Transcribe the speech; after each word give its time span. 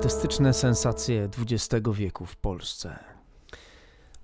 Artystyczne 0.00 0.54
sensacje 0.54 1.28
XX 1.38 1.88
wieku 1.94 2.26
w 2.26 2.36
Polsce. 2.36 2.98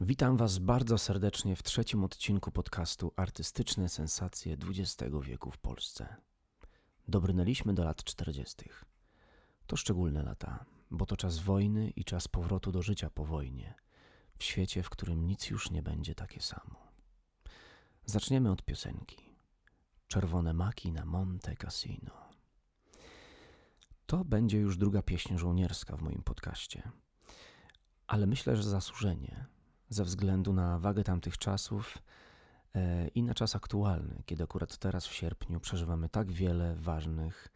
Witam 0.00 0.36
Was 0.36 0.58
bardzo 0.58 0.98
serdecznie 0.98 1.56
w 1.56 1.62
trzecim 1.62 2.04
odcinku 2.04 2.50
podcastu 2.50 3.12
Artystyczne 3.16 3.88
sensacje 3.88 4.56
XX 4.68 5.14
wieku 5.22 5.50
w 5.50 5.58
Polsce. 5.58 6.16
Dobrnęliśmy 7.08 7.74
do 7.74 7.84
lat 7.84 8.04
40. 8.04 8.56
To 9.66 9.76
szczególne 9.76 10.22
lata, 10.22 10.64
bo 10.90 11.06
to 11.06 11.16
czas 11.16 11.38
wojny 11.38 11.90
i 11.90 12.04
czas 12.04 12.28
powrotu 12.28 12.72
do 12.72 12.82
życia 12.82 13.10
po 13.10 13.24
wojnie, 13.24 13.74
w 14.38 14.44
świecie, 14.44 14.82
w 14.82 14.90
którym 14.90 15.26
nic 15.26 15.50
już 15.50 15.70
nie 15.70 15.82
będzie 15.82 16.14
takie 16.14 16.40
samo. 16.40 16.92
Zaczniemy 18.06 18.50
od 18.50 18.62
piosenki. 18.62 19.36
Czerwone 20.08 20.52
maki 20.52 20.92
na 20.92 21.04
Monte 21.04 21.56
Cassino. 21.56 22.25
To 24.06 24.24
będzie 24.24 24.58
już 24.58 24.76
druga 24.76 25.02
pieśń 25.02 25.36
żołnierska 25.36 25.96
w 25.96 26.02
moim 26.02 26.22
podcaście. 26.22 26.90
Ale 28.06 28.26
myślę, 28.26 28.56
że 28.56 28.62
zasłużenie, 28.62 29.46
ze 29.88 30.04
względu 30.04 30.52
na 30.52 30.78
wagę 30.78 31.04
tamtych 31.04 31.38
czasów 31.38 31.98
e, 32.74 33.08
i 33.08 33.22
na 33.22 33.34
czas 33.34 33.56
aktualny, 33.56 34.22
kiedy 34.26 34.44
akurat 34.44 34.78
teraz 34.78 35.06
w 35.06 35.14
sierpniu 35.14 35.60
przeżywamy 35.60 36.08
tak 36.08 36.32
wiele 36.32 36.76
ważnych 36.76 37.48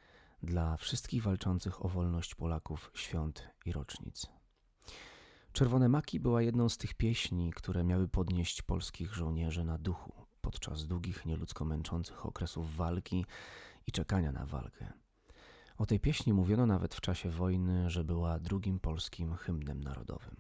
dla 0.42 0.76
wszystkich 0.76 1.22
walczących 1.22 1.84
o 1.84 1.88
wolność 1.88 2.34
Polaków 2.34 2.90
świąt 2.94 3.48
i 3.66 3.72
rocznic. 3.72 4.26
Czerwone 5.52 5.88
Maki 5.88 6.20
była 6.20 6.42
jedną 6.42 6.68
z 6.68 6.76
tych 6.76 6.94
pieśni, 6.94 7.50
które 7.50 7.84
miały 7.84 8.08
podnieść 8.08 8.62
polskich 8.62 9.14
żołnierzy 9.14 9.64
na 9.64 9.78
duchu 9.78 10.12
podczas 10.40 10.86
długich, 10.86 11.26
nieludzko 11.26 11.64
męczących 11.64 12.26
okresów 12.26 12.76
walki 12.76 13.26
i 13.86 13.92
czekania 13.92 14.32
na 14.32 14.46
walkę. 14.46 14.92
O 15.80 15.86
tej 15.86 16.00
pieśni 16.00 16.32
mówiono 16.32 16.66
nawet 16.66 16.94
w 16.94 17.00
czasie 17.00 17.30
wojny, 17.30 17.90
że 17.90 18.04
była 18.04 18.38
drugim 18.38 18.80
polskim 18.80 19.36
hymnem 19.36 19.80
narodowym. 19.80 20.36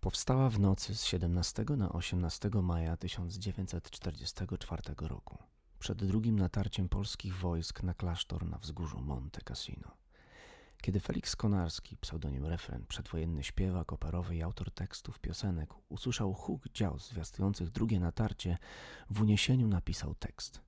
Powstała 0.00 0.50
w 0.50 0.58
nocy 0.58 0.94
z 0.94 1.04
17 1.04 1.64
na 1.76 1.92
18 1.92 2.50
maja 2.62 2.96
1944 2.96 4.82
roku, 4.98 5.38
przed 5.78 6.04
drugim 6.04 6.38
natarciem 6.38 6.88
polskich 6.88 7.36
wojsk 7.36 7.82
na 7.82 7.94
klasztor 7.94 8.46
na 8.46 8.58
wzgórzu 8.58 9.00
Monte 9.00 9.40
Cassino. 9.40 9.96
Kiedy 10.82 11.00
Felix 11.00 11.36
Konarski, 11.36 11.96
pseudonim 11.96 12.46
Refren, 12.46 12.86
przedwojenny 12.86 13.44
śpiewak 13.44 13.92
operowy 13.92 14.36
i 14.36 14.42
autor 14.42 14.70
tekstów 14.70 15.18
piosenek, 15.18 15.70
usłyszał 15.88 16.34
huk 16.34 16.68
dział 16.68 16.98
zwiastujących 16.98 17.70
drugie 17.70 18.00
natarcie, 18.00 18.58
w 19.10 19.20
uniesieniu 19.20 19.68
napisał 19.68 20.14
tekst– 20.14 20.60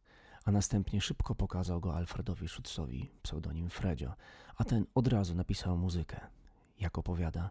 a 0.49 0.53
następnie 0.53 1.01
szybko 1.01 1.35
pokazał 1.35 1.81
go 1.81 1.97
Alfredowi 1.97 2.49
Schutzowi, 2.49 3.11
pseudonim 3.23 3.71
Fredzio, 3.71 4.15
a 4.57 4.65
ten 4.65 4.87
od 4.95 5.09
razu 5.09 5.35
napisał 5.35 5.79
muzykę. 5.79 6.21
Jak 6.81 6.99
opowiada, 6.99 7.51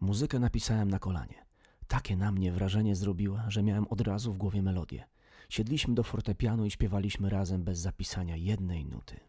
muzykę 0.00 0.38
napisałem 0.38 0.90
na 0.90 0.98
kolanie. 0.98 1.46
Takie 1.88 2.16
na 2.16 2.32
mnie 2.32 2.52
wrażenie 2.52 2.96
zrobiła, 2.96 3.44
że 3.48 3.62
miałem 3.62 3.86
od 3.88 4.00
razu 4.00 4.32
w 4.32 4.38
głowie 4.38 4.62
melodię. 4.62 5.04
Siedliśmy 5.48 5.94
do 5.94 6.02
fortepianu 6.02 6.66
i 6.66 6.70
śpiewaliśmy 6.70 7.30
razem 7.30 7.64
bez 7.64 7.78
zapisania 7.78 8.36
jednej 8.36 8.86
nuty. 8.86 9.20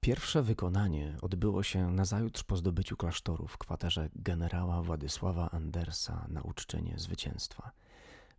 Pierwsze 0.00 0.42
wykonanie 0.42 1.16
odbyło 1.22 1.62
się 1.62 1.90
nazajutrz 1.90 2.42
po 2.42 2.56
zdobyciu 2.56 2.96
klasztoru 2.96 3.46
w 3.46 3.58
kwaterze 3.58 4.08
generała 4.14 4.82
Władysława 4.82 5.50
Andersa 5.50 6.26
na 6.28 6.42
uczczenie 6.42 6.94
zwycięstwa. 6.98 7.72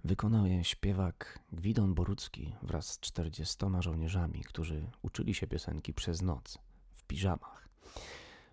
Wykonał 0.03 0.45
je 0.45 0.63
śpiewak 0.63 1.39
Gwidon 1.51 1.93
Borucki 1.93 2.55
wraz 2.61 2.87
z 2.91 2.99
czterdziestoma 2.99 3.81
żołnierzami, 3.81 4.43
którzy 4.43 4.89
uczyli 5.01 5.33
się 5.33 5.47
piosenki 5.47 5.93
przez 5.93 6.21
noc 6.21 6.57
w 6.95 7.03
piżamach. 7.03 7.69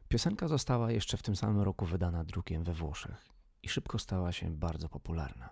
Piosenka 0.09 0.49
została 0.49 0.93
jeszcze 0.93 1.17
w 1.17 1.23
tym 1.23 1.37
samym 1.37 1.61
roku 1.61 1.87
wydana 1.87 2.25
drukiem 2.25 2.65
we 2.65 2.73
Włoszech 2.73 3.29
i 3.63 3.69
szybko 3.69 3.99
stała 3.99 4.33
się 4.33 4.51
bardzo 4.51 4.89
popularna. 4.89 5.49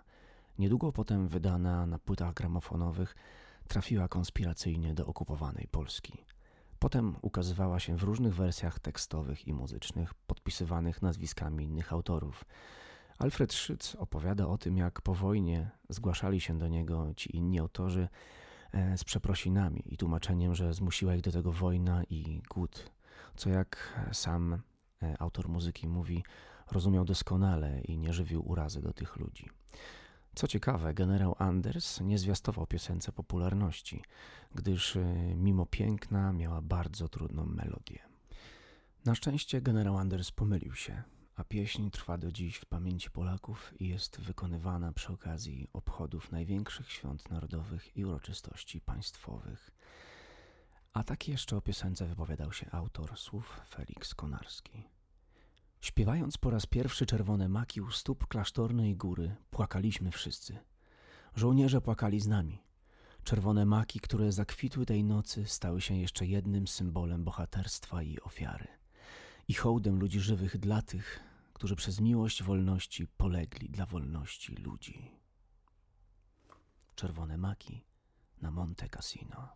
Niedługo 0.59 0.91
potem 0.91 1.27
wydana 1.27 1.85
na 1.85 1.99
płytach 1.99 2.33
gramofonowych 2.33 3.15
trafiła 3.67 4.07
konspiracyjnie 4.07 4.93
do 4.93 5.05
okupowanej 5.05 5.67
Polski. 5.67 6.25
Potem 6.79 7.15
ukazywała 7.21 7.79
się 7.79 7.97
w 7.97 8.03
różnych 8.03 8.35
wersjach 8.35 8.79
tekstowych 8.79 9.47
i 9.47 9.53
muzycznych, 9.53 10.13
podpisywanych 10.13 11.01
nazwiskami 11.01 11.65
innych 11.65 11.93
autorów. 11.93 12.45
Alfred 13.17 13.53
Schütz 13.53 13.95
opowiada 13.95 14.47
o 14.47 14.57
tym, 14.57 14.77
jak 14.77 15.01
po 15.01 15.13
wojnie 15.13 15.71
zgłaszali 15.89 16.41
się 16.41 16.57
do 16.57 16.67
niego 16.67 17.13
ci 17.15 17.35
inni 17.35 17.59
autorzy 17.59 18.07
e, 18.71 18.97
z 18.97 19.03
przeprosinami 19.03 19.83
i 19.85 19.97
tłumaczeniem, 19.97 20.55
że 20.55 20.73
zmusiła 20.73 21.15
ich 21.15 21.21
do 21.21 21.31
tego 21.31 21.51
wojna 21.51 22.03
i 22.09 22.41
głód, 22.49 22.91
co 23.35 23.49
jak 23.49 23.99
sam 24.11 24.61
e, 25.03 25.15
autor 25.19 25.49
muzyki 25.49 25.87
mówi, 25.87 26.23
rozumiał 26.71 27.05
doskonale 27.05 27.81
i 27.81 27.97
nie 27.97 28.13
żywił 28.13 28.49
urazy 28.49 28.81
do 28.81 28.93
tych 28.93 29.15
ludzi. 29.15 29.49
Co 30.35 30.47
ciekawe, 30.47 30.93
generał 30.93 31.35
Anders 31.39 32.01
nie 32.01 32.17
zwiastował 32.17 32.67
piosence 32.67 33.11
popularności, 33.11 34.03
gdyż 34.55 34.95
e, 34.95 35.05
mimo 35.35 35.65
piękna 35.65 36.33
miała 36.33 36.61
bardzo 36.61 37.09
trudną 37.09 37.45
melodię. 37.45 37.99
Na 39.05 39.15
szczęście 39.15 39.61
generał 39.61 39.97
Anders 39.97 40.31
pomylił 40.31 40.73
się 40.73 41.03
a 41.35 41.43
pieśń 41.43 41.89
trwa 41.89 42.17
do 42.17 42.31
dziś 42.31 42.57
w 42.57 42.65
pamięci 42.65 43.11
Polaków 43.11 43.73
i 43.81 43.87
jest 43.87 44.19
wykonywana 44.19 44.93
przy 44.93 45.13
okazji 45.13 45.67
obchodów 45.73 46.31
największych 46.31 46.91
świąt 46.91 47.29
narodowych 47.29 47.97
i 47.97 48.05
uroczystości 48.05 48.81
państwowych. 48.81 49.71
A 50.93 51.03
tak 51.03 51.27
jeszcze 51.27 51.57
o 51.57 51.61
piosence 51.61 52.07
wypowiadał 52.07 52.53
się 52.53 52.71
autor 52.71 53.17
słów 53.17 53.61
Felix 53.69 54.15
Konarski. 54.15 54.83
Śpiewając 55.81 56.37
po 56.37 56.49
raz 56.49 56.65
pierwszy 56.65 57.05
czerwone 57.05 57.49
maki 57.49 57.81
u 57.81 57.91
stóp 57.91 58.27
klasztornej 58.27 58.95
góry, 58.95 59.35
płakaliśmy 59.51 60.11
wszyscy. 60.11 60.57
Żołnierze 61.35 61.81
płakali 61.81 62.19
z 62.19 62.27
nami. 62.27 62.63
Czerwone 63.23 63.65
maki, 63.65 63.99
które 63.99 64.31
zakwitły 64.31 64.85
tej 64.85 65.03
nocy, 65.03 65.47
stały 65.47 65.81
się 65.81 65.95
jeszcze 65.95 66.25
jednym 66.25 66.67
symbolem 66.67 67.23
bohaterstwa 67.23 68.03
i 68.03 68.19
ofiary 68.19 68.82
i 69.47 69.53
hołdem 69.53 69.99
ludzi 69.99 70.19
żywych 70.19 70.57
dla 70.57 70.81
tych, 70.81 71.19
którzy 71.53 71.75
przez 71.75 71.99
miłość 71.99 72.43
wolności 72.43 73.07
polegli 73.07 73.69
dla 73.69 73.85
wolności 73.85 74.55
ludzi. 74.55 75.11
Czerwone 76.95 77.37
maki 77.37 77.85
na 78.41 78.51
Monte 78.51 78.89
Cassino. 78.89 79.49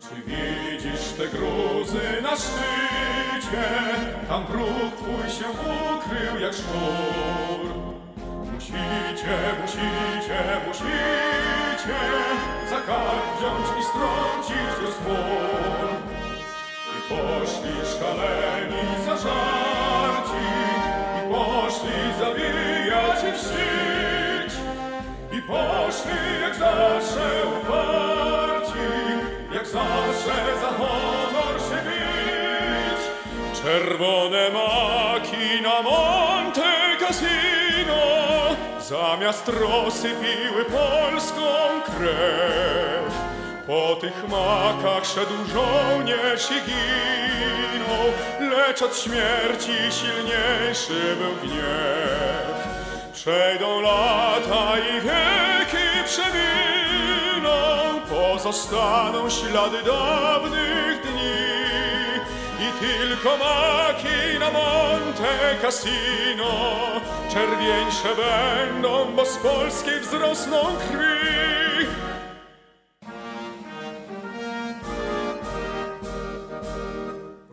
Czy 0.00 0.14
widzisz 0.26 1.12
te 1.16 1.28
gruzy 1.28 2.22
na 2.22 2.36
szczycie? 2.36 3.64
Tam 4.28 4.46
wróg 4.46 4.96
twój 4.96 5.30
się 5.30 5.50
ukrył 5.50 6.40
jak 6.40 6.54
szczur. 6.54 7.57
Musicie, 8.68 9.38
musicie, 9.62 10.40
musicie 10.66 12.00
za 12.70 12.80
kark 12.80 13.24
wziąć 13.38 13.68
i 13.80 13.82
strącić 13.84 14.70
go 14.80 14.92
spór. 14.92 15.88
I 16.96 17.00
poszli 17.08 17.74
szaleni 17.98 18.82
zażarci, 19.06 20.46
i 21.18 21.32
poszli 21.32 21.98
zabijać 22.20 23.20
i 23.24 23.32
mścić. 23.32 24.52
I 25.32 25.42
poszli 25.42 26.40
jak 26.42 26.54
zawsze 26.54 27.26
uparci, 27.60 28.88
jak 29.54 29.66
zawsze 29.66 30.36
za 30.60 30.68
honor 30.78 31.60
się 31.68 31.78
bić. 31.86 33.00
Czerwone 33.62 34.50
maki 34.50 35.37
Zamiast 38.88 39.48
rosy 39.48 40.08
piły 40.08 40.64
polską 40.64 41.42
krew. 41.86 43.12
Po 43.66 43.96
tych 44.00 44.28
makach 44.28 45.06
szedł 45.06 45.34
żołnierz 45.52 46.50
i 46.50 46.60
ginął 46.70 48.06
Lecz 48.40 48.82
od 48.82 48.96
śmierci 48.96 49.72
silniejszy 49.90 51.16
był 51.16 51.48
gniew. 51.50 52.68
Przejdą 53.12 53.80
lata 53.80 54.78
i 54.78 55.00
wieki 55.00 56.04
przeminą 56.04 57.50
Pozostaną 58.10 59.30
ślady 59.30 59.82
dawnych 59.82 60.87
tylko 62.80 63.36
maki 63.36 64.38
na 64.38 64.50
Monte 64.50 65.56
Cassino 65.62 66.52
czerwieńsze 67.32 68.08
będą, 68.16 69.04
bo 69.16 69.26
z 69.26 69.36
polskiej 69.36 70.00
wzrosną 70.00 70.58
krwi. 70.58 71.86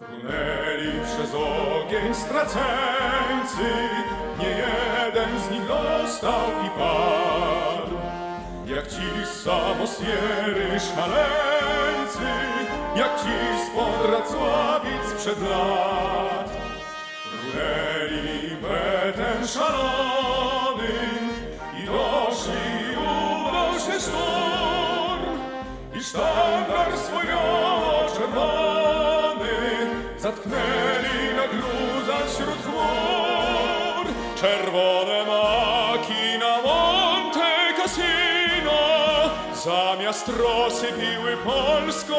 Runęli 0.02 0.92
przez 1.06 1.34
ogień 1.34 2.16
straceńcy, 2.16 3.70
nie 4.40 4.50
jeden 4.50 5.40
z 5.40 5.52
nich 5.52 5.68
dostał 5.68 6.50
i 6.66 6.70
padł. 6.80 7.25
Jak 8.86 8.94
ci 8.94 9.26
samosiery 9.44 10.80
szaleńcy, 10.80 12.32
jak 12.96 13.20
ci 13.22 13.36
spod 13.66 14.12
Racławic 14.12 15.14
przed 15.18 15.42
lat. 15.42 16.50
Runęli 17.32 18.56
betem 18.62 19.48
szalonym 19.48 21.30
i 21.80 21.86
doszli 21.86 22.96
udał 22.98 23.74
się 23.74 24.00
sztorm 24.00 25.40
i 26.00 26.04
sztandar 26.04 26.98
swoją 26.98 27.40
czerwony 28.18 29.56
zatknęli 30.18 31.36
na 31.36 31.48
gruzach 31.48 32.30
wśród 32.30 32.62
chmur. 32.64 34.06
Czerwone 34.36 35.15
zamiast 40.16 40.28
rosy 40.28 40.88
piły 40.88 41.38
polską 41.38 42.16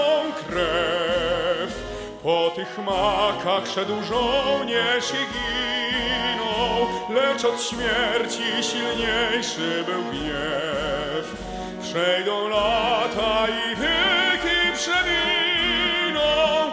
krew. 0.49 1.87
Po 2.23 2.51
tych 2.55 2.79
makach 2.79 3.69
szedł 3.75 4.03
żołnierz 4.03 5.13
i 5.13 5.27
ginął, 5.33 6.87
lecz 7.11 7.45
od 7.45 7.63
śmierci 7.63 8.43
silniejszy 8.63 9.85
był 9.87 10.03
gniew. 10.03 11.37
Przejdą 11.83 12.49
lata 12.49 13.47
i 13.49 13.77
wieki 13.77 14.73
przeminą, 14.75 16.21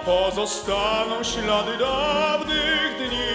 pozostaną 0.06 1.24
ślady 1.24 1.78
dawnych 1.78 2.98
dni. 2.98 3.34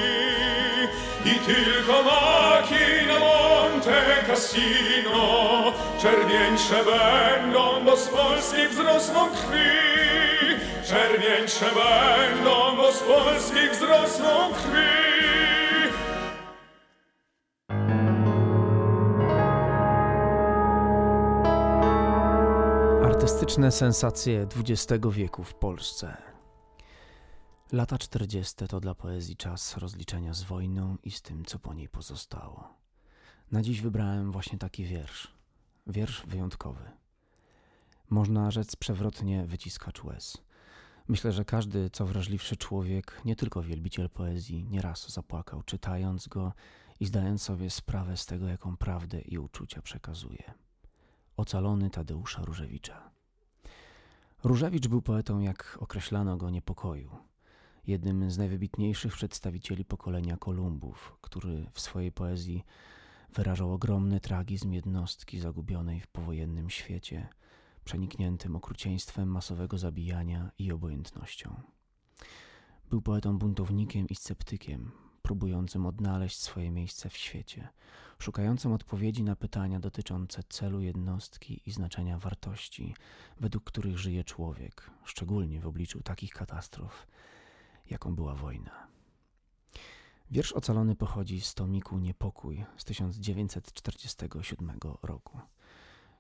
I 1.25 1.35
tylko 1.35 2.03
maki 2.03 3.07
na 3.07 3.19
Monte 3.19 4.25
Cassino 4.27 5.73
czerwieńsze 6.03 6.85
będą, 6.85 7.85
bo 7.85 7.97
z 7.97 8.09
Polski 8.09 8.69
wzrosną 8.69 9.29
krwi. 9.29 9.89
Czerwieńsze 10.87 11.65
będą, 11.65 12.77
bo 12.77 12.93
z 12.93 13.03
Polski 13.03 13.69
wzrosną 13.73 14.55
krwi. 14.55 15.09
Artystyczne 23.05 23.73
sensacje 23.73 24.47
XX 24.57 25.07
wieku 25.11 25.45
w 25.45 25.55
Polsce. 25.55 26.17
Lata 27.73 27.99
40. 27.99 28.55
to 28.69 28.81
dla 28.81 28.95
poezji 28.95 29.37
czas 29.37 29.77
rozliczenia 29.77 30.35
z 30.35 30.43
wojną 30.43 30.97
i 31.05 31.11
z 31.11 31.23
tym, 31.23 31.45
co 31.45 31.59
po 31.59 31.75
niej 31.75 31.89
pozostało. 31.89 32.75
Na 33.53 33.63
dziś 33.63 33.81
wybrałem 33.81 34.33
właśnie 34.33 34.59
taki 34.59 34.85
wiersz. 34.85 35.38
Wiersz 35.89 36.27
wyjątkowy. 36.27 36.91
Można 38.11 38.51
rzec 38.51 38.77
przewrotnie 38.77 39.47
wyciskacz 39.47 40.05
łez. 40.05 40.39
Myślę, 41.09 41.33
że 41.33 41.45
każdy 41.45 41.91
co 41.91 42.07
wrażliwszy 42.07 42.57
człowiek, 42.57 43.21
nie 43.25 43.37
tylko 43.37 43.63
wielbiciel 43.63 44.11
poezji, 44.11 44.67
nieraz 44.71 45.09
zapłakał, 45.09 45.63
czytając 45.63 46.29
go 46.29 46.53
i 47.01 47.07
zdając 47.07 47.43
sobie 47.43 47.71
sprawę 47.71 48.17
z 48.17 48.27
tego, 48.27 48.49
jaką 48.49 48.77
prawdę 48.77 49.21
i 49.21 49.39
uczucia 49.39 49.83
przekazuje. 49.83 50.55
Ocalony 51.37 51.91
Tadeusza 51.91 52.43
Różewicza. 52.43 53.11
Różewicz 54.45 54.89
był 54.89 55.03
poetą, 55.03 55.41
jak 55.41 55.79
określano 55.81 56.37
go, 56.37 56.51
niepokoju. 56.51 57.17
Jednym 57.87 58.31
z 58.31 58.39
najwybitniejszych 58.39 59.13
przedstawicieli 59.13 59.85
pokolenia 59.85 60.37
Kolumbów, 60.37 61.17
który 61.21 61.67
w 61.73 61.81
swojej 61.81 62.13
poezji 62.13 62.65
wyrażał 63.35 63.73
ogromny 63.73 64.21
tragizm 64.21 64.73
jednostki 64.73 65.41
zagubionej 65.41 66.01
w 66.01 66.07
powojennym 66.07 66.71
świecie– 66.71 67.29
przenikniętym 67.89 68.57
okrucieństwem 68.57 69.29
masowego 69.29 69.79
zabijania 69.79 70.51
i 70.59 70.73
obojętnością. 70.73 71.63
Był 72.91 73.03
poetą 73.03 73.39
buntownikiem 73.39 74.09
i 74.09 74.15
sceptykiem, 74.15 74.91
próbującym 75.23 75.87
odnaleźć 75.87 76.41
swoje 76.41 76.71
miejsce 76.71 77.11
w 77.11 77.17
świecie, 77.17 77.69
szukającym 78.19 78.73
odpowiedzi 78.73 79.23
na 79.23 79.37
pytania 79.37 79.81
dotyczące 79.81 80.43
celu 80.49 80.81
jednostki 80.81 81.63
i 81.67 81.71
znaczenia 81.71 82.19
wartości, 82.19 82.95
według 83.41 83.65
których 83.65 83.99
żyje 83.99 84.25
człowiek, 84.25 84.91
szczególnie 85.05 85.61
w 85.61 85.67
obliczu 85.67 86.03
takich 86.03 86.33
katastrof, 86.33 87.07
jaką 87.91 88.15
była 88.15 88.35
wojna. 88.35 88.88
Wiersz 90.31 90.53
ocalony 90.53 90.97
pochodzi 90.97 91.41
z 91.41 91.55
tomiku 91.55 91.99
Niepokój 91.99 92.65
z 92.77 92.85
1947 92.85 94.73
roku. 95.03 95.39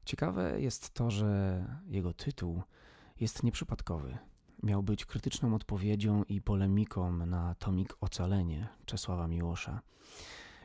Ciekawe 0.04 0.60
jest 0.60 0.90
to, 0.90 1.10
że 1.10 1.64
jego 1.86 2.14
tytuł 2.14 2.62
jest 3.20 3.42
nieprzypadkowy. 3.42 4.18
Miał 4.62 4.82
być 4.82 5.04
krytyczną 5.04 5.54
odpowiedzią 5.54 6.22
i 6.24 6.40
polemiką 6.40 7.12
na 7.12 7.54
tomik 7.54 7.96
Ocalenie 8.00 8.68
Czesława 8.84 9.28
Miłosza 9.28 9.80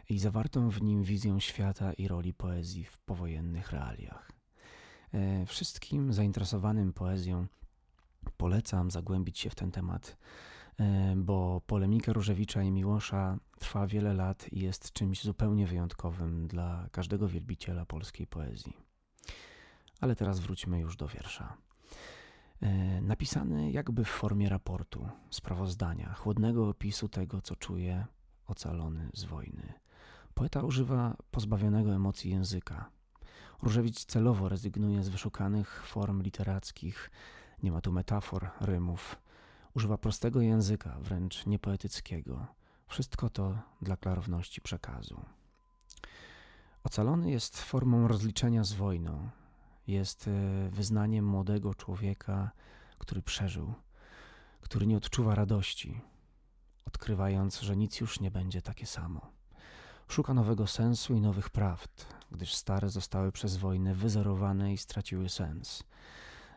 i 0.10 0.20
zawartą 0.20 0.70
w 0.70 0.82
nim 0.82 1.04
wizją 1.04 1.40
świata 1.40 1.94
i 1.94 2.08
roli 2.08 2.34
poezji 2.34 2.86
w 2.86 3.00
powojennych 3.00 3.72
realiach. 3.72 4.32
E, 5.14 5.46
wszystkim 5.46 6.14
zainteresowanym 6.14 6.94
poezją 6.94 7.48
polecam 8.38 8.92
zagłębić 8.92 9.40
się 9.40 9.50
w 9.50 9.56
ten 9.56 9.72
temat, 9.72 10.18
bo 11.16 11.62
polemika 11.68 12.14
Różewicza 12.14 12.64
i 12.64 12.72
Miłosza 12.72 13.38
trwa 13.60 13.88
wiele 13.88 14.14
lat 14.14 14.54
i 14.54 14.60
jest 14.60 14.94
czymś 14.94 15.24
zupełnie 15.24 15.68
wyjątkowym 15.68 16.48
dla 16.48 16.88
każdego 16.92 17.28
wielbiciela 17.28 17.86
polskiej 17.86 18.28
poezji. 18.28 18.78
Ale 20.02 20.16
teraz 20.16 20.40
wróćmy 20.40 20.80
już 20.80 20.98
do 20.98 21.08
wiersza. 21.08 21.58
E, 22.62 23.02
napisany 23.02 23.72
jakby 23.72 24.04
w 24.04 24.10
formie 24.10 24.50
raportu, 24.50 25.10
sprawozdania, 25.30 26.14
chłodnego 26.14 26.70
opisu 26.70 27.10
tego, 27.10 27.42
co 27.42 27.56
czuje 27.56 28.06
ocalony 28.48 29.10
z 29.14 29.24
wojny. 29.24 29.74
Poeta 30.34 30.64
używa 30.64 31.18
pozbawionego 31.32 31.96
emocji 31.96 32.32
języka. 32.32 32.90
Różewicz 33.62 34.06
celowo 34.06 34.50
rezygnuje 34.50 35.04
z 35.04 35.10
wyszukanych 35.10 35.84
form 35.86 36.22
literackich, 36.22 37.12
nie 37.64 37.72
ma 37.72 37.82
tu 37.82 37.92
metafor, 37.92 38.50
rymów. 38.62 39.23
Używa 39.76 39.98
prostego 39.98 40.42
języka, 40.42 40.98
wręcz 41.00 41.46
niepoetyckiego. 41.46 42.48
Wszystko 42.88 43.30
to 43.30 43.58
dla 43.82 43.98
klarowności 43.98 44.62
przekazu. 44.62 45.26
Ocalony 46.84 47.32
jest 47.32 47.62
formą 47.62 48.08
rozliczenia 48.08 48.64
z 48.64 48.74
wojną, 48.74 49.30
jest 49.88 50.28
e, 50.28 50.70
wyznaniem 50.70 51.26
młodego 51.26 51.76
człowieka, 51.76 52.52
który 52.98 53.22
przeżył, 53.22 53.74
który 54.62 54.88
nie 54.88 54.98
odczuwa 54.98 55.36
radości, 55.36 56.02
odkrywając, 56.86 57.62
że 57.62 57.76
nic 57.76 58.00
już 58.00 58.20
nie 58.20 58.32
będzie 58.32 58.62
takie 58.62 58.86
samo. 58.86 59.32
Szuka 60.08 60.34
nowego 60.34 60.68
sensu 60.68 61.16
i 61.16 61.22
nowych 61.22 61.50
prawd, 61.50 62.06
gdyż 62.32 62.54
stare 62.54 62.90
zostały 62.90 63.32
przez 63.32 63.58
wojnę 63.58 63.96
wyzerowane 63.96 64.74
i 64.74 64.78
straciły 64.78 65.30
sens. 65.30 65.84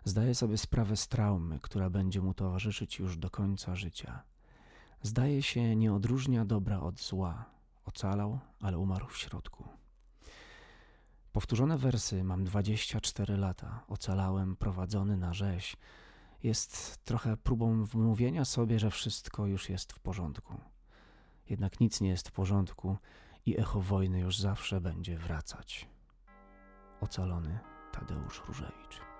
Zdaje 0.07 0.35
sobie 0.35 0.59
sprawę 0.59 0.97
z 0.97 1.09
traumy, 1.09 1.59
która 1.63 1.91
będzie 1.91 2.21
mu 2.21 2.35
towarzyszyć 2.35 2.99
już 2.99 3.17
do 3.17 3.31
końca 3.31 3.77
życia. 3.77 4.23
Zdaje 5.03 5.43
się, 5.43 5.77
nie 5.77 5.95
odróżnia 5.95 6.45
dobra 6.45 6.81
od 6.81 7.01
zła. 7.01 7.45
Ocalał, 7.85 8.39
ale 8.61 8.79
umarł 8.79 9.07
w 9.07 9.19
środku. 9.19 9.69
Powtórzone 11.33 11.79
wersy 11.79 12.25
Mam 12.25 12.45
24 12.45 13.37
lata, 13.37 13.85
ocalałem, 13.89 14.57
prowadzony 14.57 15.17
na 15.17 15.35
rzeź 15.35 15.77
jest 16.43 17.05
trochę 17.05 17.37
próbą 17.37 17.85
wmówienia 17.85 18.45
sobie, 18.45 18.79
że 18.79 18.91
wszystko 18.91 19.47
już 19.47 19.69
jest 19.69 19.93
w 19.93 19.99
porządku. 19.99 20.61
Jednak 21.51 21.81
nic 21.81 22.01
nie 22.01 22.09
jest 22.09 22.29
w 22.29 22.33
porządku 22.33 22.97
i 23.47 23.61
echo 23.61 23.81
wojny 23.81 24.21
już 24.21 24.39
zawsze 24.39 24.81
będzie 24.81 25.19
wracać. 25.19 25.89
Ocalony 27.01 27.59
Tadeusz 27.93 28.43
Różewicz. 28.49 29.16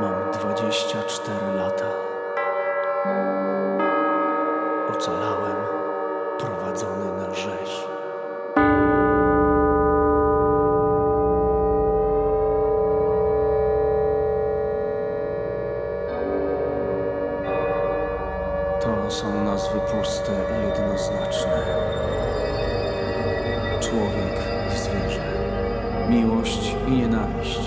Mam 0.00 0.32
24 0.32 1.52
lata. 1.56 1.84
Ocalałem, 4.92 5.56
prowadzony 6.38 7.12
na 7.18 7.34
rzeź. 7.34 7.86
To 18.80 19.10
są 19.10 19.44
nazwy 19.44 19.80
puste 19.80 20.32
i 20.32 20.66
jednoznaczne. 20.68 21.62
Człowiek 23.80 24.36
i 24.74 24.78
zwierzę, 24.78 25.22
miłość 26.08 26.74
i 26.88 26.90
nienawiść, 26.90 27.65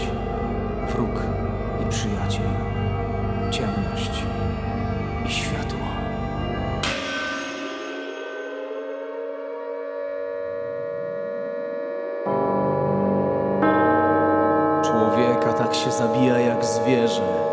zwierzę. 17.20 17.50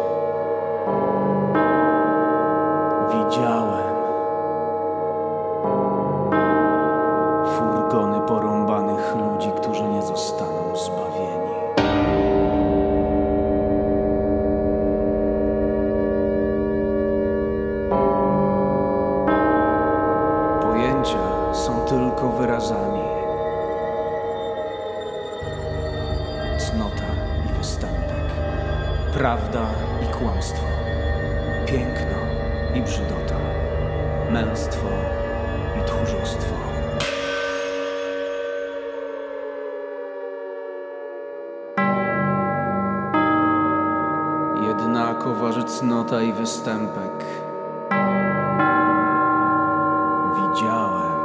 Widziałem 3.09 3.97
furgony 7.59 8.21
porąbanych 8.21 9.17
ludzi, 9.17 9.53
którzy 9.57 9.83
nie 9.83 10.03
zostaną 10.03 10.77
zbawieni. 10.77 11.57
Pojęcia 20.63 21.19
są 21.53 21.81
tylko 21.81 22.29
wyrazami. 22.29 23.07
Cnota 26.59 27.07
i 27.51 27.59
występek, 27.59 27.96
prawda 29.17 29.67
i 30.03 30.15
kłamstwo, 30.15 30.67
piękno 31.67 32.19
i 32.75 32.83
brzydota, 32.83 33.37
męstwo 34.31 34.89
i 35.81 35.87
tchórzostwo. 35.87 36.55
Jednako 44.69 45.35
waży 45.35 45.65
cnota 45.65 46.23
i 46.23 46.33
występek. 46.33 47.25
Widziałem 50.37 51.17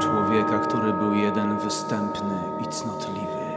człowieka, 0.00 0.58
który 0.58 0.92
był 0.92 1.14
jeden 1.14 1.58
występny 1.58 2.42
i 2.60 2.66
cnotliwy. 2.68 3.47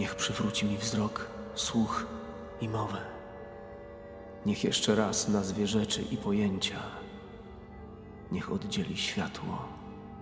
Niech 0.00 0.14
przywróci 0.14 0.66
mi 0.66 0.76
wzrok, 0.76 1.30
słuch 1.54 2.06
i 2.60 2.68
mowę. 2.68 2.98
Niech 4.46 4.64
jeszcze 4.64 4.94
raz 4.94 5.28
nazwie 5.28 5.66
rzeczy 5.66 6.02
i 6.02 6.16
pojęcia. 6.16 6.80
Niech 8.32 8.52
oddzieli 8.52 8.96
światło 8.96 9.68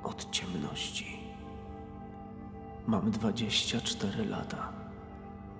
od 0.05 0.31
ciemności. 0.31 1.21
Mam 2.87 3.11
dwadzieścia 3.11 3.81
cztery 3.81 4.25
lata. 4.25 4.73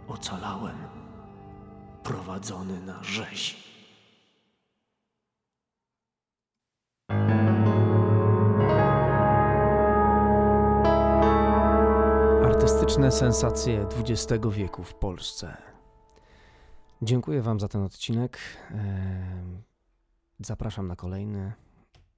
Ocalałem, 0.09 0.79
prowadzony 2.03 2.81
na 2.81 3.03
rzeź. 3.03 3.57
Artystyczne 12.89 13.13
sensacje 13.13 13.87
XX 13.99 14.47
wieku 14.51 14.85
w 14.85 14.95
Polsce. 14.95 15.57
Dziękuję 17.03 17.43
Wam 17.43 17.61
za 17.61 17.69
ten 17.69 17.83
odcinek. 17.83 18.39
Zapraszam 20.41 20.89
na 20.89 20.97
kolejny 20.97 21.53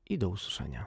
i 0.08 0.18
do 0.18 0.28
usłyszenia. 0.28 0.86